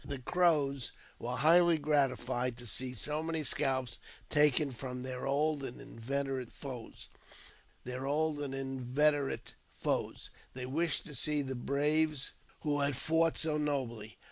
[0.03, 3.99] The Cro^ were highly gratified to see so many scalps
[4.31, 7.09] taken from thei old and inveterate foes.
[7.83, 7.99] They
[10.65, 12.31] wished to see the braves
[12.65, 14.17] wh< had fought so nobly.